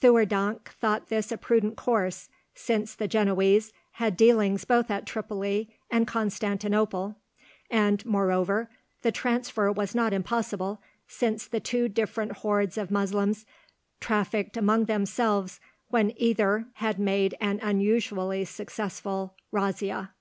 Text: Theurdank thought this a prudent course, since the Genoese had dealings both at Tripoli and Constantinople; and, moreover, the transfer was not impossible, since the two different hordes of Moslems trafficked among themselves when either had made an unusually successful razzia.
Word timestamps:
Theurdank 0.00 0.70
thought 0.70 1.08
this 1.10 1.30
a 1.30 1.36
prudent 1.36 1.76
course, 1.76 2.30
since 2.54 2.94
the 2.94 3.06
Genoese 3.06 3.70
had 3.92 4.16
dealings 4.16 4.64
both 4.64 4.90
at 4.90 5.04
Tripoli 5.04 5.76
and 5.90 6.06
Constantinople; 6.06 7.16
and, 7.70 8.02
moreover, 8.06 8.70
the 9.02 9.12
transfer 9.12 9.70
was 9.70 9.94
not 9.94 10.14
impossible, 10.14 10.80
since 11.06 11.46
the 11.46 11.60
two 11.60 11.90
different 11.90 12.32
hordes 12.38 12.78
of 12.78 12.90
Moslems 12.90 13.44
trafficked 14.00 14.56
among 14.56 14.86
themselves 14.86 15.60
when 15.88 16.14
either 16.16 16.64
had 16.76 16.98
made 16.98 17.34
an 17.38 17.60
unusually 17.62 18.46
successful 18.46 19.34
razzia. 19.52 20.12